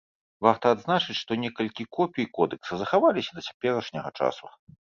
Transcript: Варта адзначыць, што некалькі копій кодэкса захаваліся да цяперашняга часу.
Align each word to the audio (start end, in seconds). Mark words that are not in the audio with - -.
Варта 0.45 0.71
адзначыць, 0.75 1.17
што 1.21 1.37
некалькі 1.43 1.87
копій 1.97 2.27
кодэкса 2.39 2.73
захаваліся 2.83 3.31
да 3.39 3.47
цяперашняга 3.47 4.09
часу. 4.23 4.45